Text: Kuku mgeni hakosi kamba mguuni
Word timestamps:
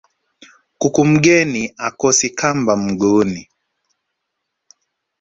Kuku 0.79 1.01
mgeni 1.09 1.63
hakosi 1.77 2.29
kamba 2.29 2.73
mguuni 2.83 3.43